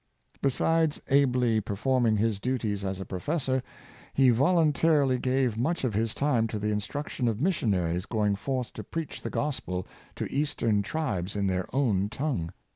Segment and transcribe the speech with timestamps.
[0.41, 3.61] Besides ably performing his duties as a professor,
[4.15, 7.41] he voluntarily gave much of his time to the 326 Late Learners, instruction of
[7.79, 9.85] missionaries going forth to preach the Gospel
[10.15, 12.51] to Eastern tribes in their own tongue.